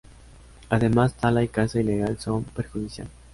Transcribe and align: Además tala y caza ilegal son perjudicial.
Además 0.69 1.13
tala 1.13 1.43
y 1.43 1.47
caza 1.47 1.79
ilegal 1.79 2.17
son 2.19 2.43
perjudicial. 2.43 3.07